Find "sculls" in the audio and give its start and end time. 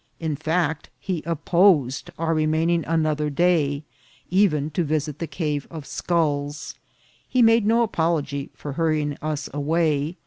5.85-6.73